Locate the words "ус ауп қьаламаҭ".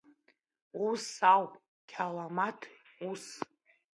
0.87-2.59